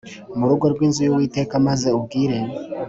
mu 0.37 0.45
rugo 0.49 0.65
rw 0.73 0.79
inzu 0.87 0.99
y 1.05 1.11
Uwiteka 1.11 1.53
maze 1.67 1.87
ubwire 1.97 2.37